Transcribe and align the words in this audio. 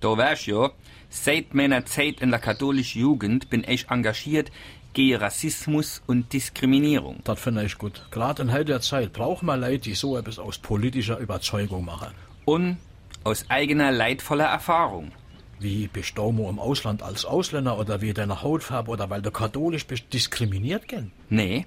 Da 0.00 0.16
wär's 0.16 0.46
ja, 0.46 0.70
seit 1.10 1.54
meiner 1.54 1.84
Zeit 1.84 2.20
in 2.20 2.30
der 2.30 2.40
katholischen 2.40 3.02
Jugend 3.02 3.50
bin 3.50 3.64
ich 3.68 3.90
engagiert 3.90 4.50
gegen 4.94 5.16
Rassismus 5.16 6.02
und 6.06 6.32
Diskriminierung. 6.32 7.20
Das 7.24 7.40
finde 7.40 7.64
ich 7.64 7.78
gut. 7.78 8.06
Gerade 8.10 8.42
in 8.42 8.52
heutiger 8.52 8.80
Zeit 8.80 9.12
brauchen 9.12 9.46
wir 9.46 9.56
Leute, 9.56 9.90
die 9.90 9.94
so 9.94 10.16
etwas 10.16 10.38
aus 10.38 10.58
politischer 10.58 11.18
Überzeugung 11.18 11.84
machen. 11.84 12.08
Und 12.44 12.78
aus 13.24 13.44
eigener 13.48 13.92
leidvoller 13.92 14.46
Erfahrung. 14.46 15.12
Wie 15.58 15.88
bist 15.88 16.16
du 16.16 16.28
im 16.48 16.58
Ausland 16.58 17.02
als 17.02 17.26
Ausländer 17.26 17.78
oder 17.78 18.00
wie 18.00 18.14
deine 18.14 18.42
Hautfarbe 18.42 18.90
oder 18.90 19.10
weil 19.10 19.20
du 19.20 19.30
katholisch 19.30 19.86
bist 19.86 20.04
diskriminiert 20.12 20.88
gern? 20.88 21.12
Nee, 21.28 21.66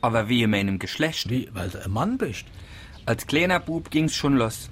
aber 0.00 0.28
wie 0.28 0.44
in 0.44 0.50
meinem 0.50 0.78
Geschlecht. 0.78 1.28
Wie, 1.28 1.48
weil 1.52 1.70
du 1.70 1.82
ein 1.82 1.90
Mann 1.90 2.18
bist? 2.18 2.44
Als 3.06 3.26
kleiner 3.26 3.58
Bub 3.58 3.90
ging's 3.90 4.14
schon 4.14 4.36
los. 4.36 4.70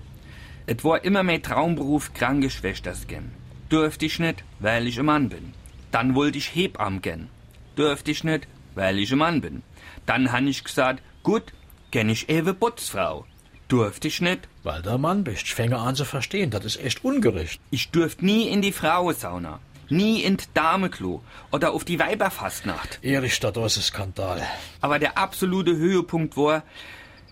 Et 0.67 0.85
war 0.85 1.05
immer 1.05 1.23
mein 1.23 1.43
Traumberuf, 1.43 2.15
Krankenschwesters 2.15 3.07
gern. 3.07 3.33
Dürfte 3.71 4.07
ich 4.07 4.19
nicht, 4.19 4.45
weil 4.61 4.87
ich 4.87 4.99
ein 4.99 5.07
Mann 5.07 5.29
bin. 5.29 5.55
Dann 5.91 6.15
wollte 6.15 6.39
ich 6.39 6.55
Hebammen 6.55 7.03
gern. 7.03 7.29
Dürfte 7.77 8.11
ich 8.11 8.25
nicht, 8.25 8.47
weil 8.75 8.99
ich 8.99 9.13
ein 9.13 9.19
Mann 9.19 9.41
bin. 9.41 9.63
Dann 10.07 10.33
han 10.33 10.47
ich 10.47 10.65
gesagt, 10.65 11.03
gut, 11.23 11.53
kenn 11.91 12.09
ich 12.09 12.29
ewe 12.29 12.55
Putzfrau. 12.55 13.27
Durfte 13.69 14.09
ich 14.09 14.21
nicht, 14.21 14.49
Weil 14.63 14.87
ein 14.87 15.01
Mann 15.01 15.25
bist. 15.25 15.43
Ich 15.43 15.55
fange 15.55 15.79
an 15.79 15.97
zu 15.97 16.05
verstehen. 16.05 16.51
Das 16.51 16.65
ist 16.65 16.81
echt 16.81 17.05
ungerecht. 17.05 17.61
ich 17.71 17.91
dürft 17.91 18.23
nie 18.23 18.49
in 18.49 18.63
die 18.63 18.71
Frauensauna, 18.71 19.59
nie 19.89 20.23
in 20.23 20.37
d 20.37 20.45
Dameklo 20.55 21.23
oder 21.51 21.73
auf 21.73 21.85
die 21.85 21.99
Weiberfastnacht. 21.99 23.01
Erich, 23.03 23.41
das 23.41 23.57
ist 23.57 23.79
ein 23.79 23.83
Skandal. 23.83 24.43
Aber 24.81 24.99
der 25.01 25.19
absolute 25.19 25.75
Höhepunkt 25.77 26.37
war, 26.37 26.63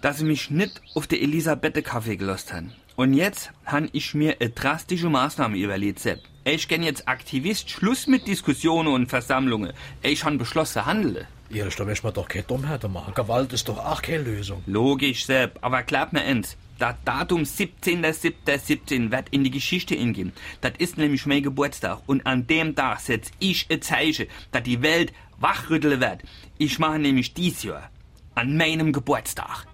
dass 0.02 0.18
sie 0.18 0.24
mich 0.24 0.50
nicht 0.50 0.80
auf 0.94 1.06
der 1.06 1.22
Elisabeth 1.22 1.84
Kaffee 1.84 2.16
gelost 2.16 2.52
haben. 2.52 2.72
Und 3.00 3.14
jetzt 3.14 3.50
han 3.64 3.88
ich 3.94 4.12
mir 4.12 4.36
eine 4.38 4.50
drastische 4.50 5.08
Maßnahme 5.08 5.56
überlegt, 5.56 6.00
Sepp. 6.00 6.20
Ich 6.44 6.68
kenn 6.68 6.82
jetzt 6.82 7.08
Aktivist, 7.08 7.70
Schluss 7.70 8.06
mit 8.06 8.26
Diskussionen 8.26 8.92
und 8.92 9.06
Versammlungen. 9.06 9.72
Ich 10.02 10.22
han 10.22 10.36
beschlossen 10.36 10.84
handeln. 10.84 11.26
Erich, 11.50 11.76
da 11.76 11.86
möchte 11.86 12.04
man 12.04 12.12
doch 12.12 12.28
keine 12.28 12.44
Dummheiten 12.44 12.92
machen. 12.92 13.14
Gewalt 13.14 13.54
ist 13.54 13.70
doch 13.70 13.78
auch 13.78 14.02
keine 14.02 14.24
Lösung. 14.24 14.62
Logisch, 14.66 15.24
Sepp, 15.24 15.60
aber 15.62 15.82
glaub 15.82 16.12
mir 16.12 16.20
eins. 16.20 16.58
Das 16.78 16.94
Datum 17.06 17.44
17.07.17 17.44 19.10
wird 19.10 19.30
in 19.30 19.44
die 19.44 19.50
Geschichte 19.50 19.94
ingehen. 19.94 20.34
Das 20.60 20.72
ist 20.76 20.98
nämlich 20.98 21.24
mein 21.24 21.42
Geburtstag. 21.42 22.02
Und 22.04 22.26
an 22.26 22.46
dem 22.48 22.76
Tag 22.76 23.00
setz 23.00 23.30
ich 23.38 23.66
ein 23.70 23.80
Zeichen, 23.80 24.26
dass 24.52 24.64
die 24.64 24.82
Welt 24.82 25.14
wachrütteln 25.38 26.02
wird. 26.02 26.20
Ich 26.58 26.78
mache 26.78 26.98
nämlich 26.98 27.32
dies 27.32 27.62
Jahr, 27.62 27.90
an 28.34 28.58
meinem 28.58 28.92
Geburtstag, 28.92 29.64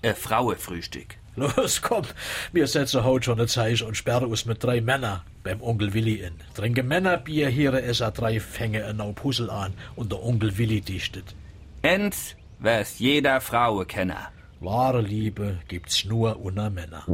ein 0.00 0.16
Frauenfrühstück. 0.16 1.18
Los, 1.34 1.80
komm, 1.80 2.04
wir 2.52 2.66
setzen 2.66 3.04
heute 3.04 3.24
schon 3.24 3.38
eine 3.38 3.46
Zeichen 3.46 3.86
und 3.86 3.96
sperren 3.96 4.26
uns 4.26 4.44
mit 4.44 4.62
drei 4.62 4.82
Männern 4.82 5.22
beim 5.42 5.62
Onkel 5.62 5.94
Willi 5.94 6.16
in. 6.16 6.34
Trinke 6.54 6.82
Männerbier, 6.82 7.48
hier 7.48 7.72
es 7.72 8.02
a 8.02 8.10
drei 8.10 8.38
Fänge 8.38 8.80
in 8.90 9.00
au 9.00 9.12
Puzzle 9.12 9.48
an 9.50 9.72
und 9.96 10.12
der 10.12 10.22
Onkel 10.22 10.58
Willi 10.58 10.82
dichtet. 10.82 11.34
Ends 11.80 12.36
wär's 12.58 12.98
jeder 12.98 13.40
Frau 13.40 13.82
Kenner. 13.84 14.28
Wahre 14.60 15.00
Liebe 15.00 15.58
gibt's 15.68 16.04
nur 16.04 16.38
unter 16.38 16.68
Männer. 16.68 17.04